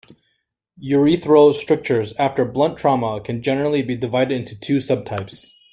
Urethral 0.83 1.53
strictures 1.53 2.11
after 2.17 2.43
blunt 2.43 2.75
trauma 2.79 3.21
can 3.23 3.43
generally 3.43 3.83
be 3.83 3.95
divided 3.95 4.33
into 4.35 4.59
two 4.59 4.79
sub-types. 4.81 5.53